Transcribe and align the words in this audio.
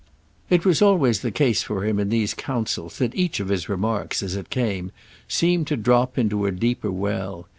It 0.49 0.65
was 0.65 0.81
always 0.81 1.19
the 1.19 1.29
case 1.29 1.61
for 1.61 1.85
him 1.85 1.99
in 1.99 2.09
these 2.09 2.33
counsels 2.33 2.97
that 2.97 3.13
each 3.13 3.39
of 3.39 3.49
his 3.49 3.69
remarks, 3.69 4.23
as 4.23 4.35
it 4.35 4.49
came, 4.49 4.91
seemed 5.27 5.67
to 5.67 5.77
drop 5.77 6.17
into 6.17 6.47
a 6.47 6.51
deeper 6.51 6.89
well. 6.89 7.47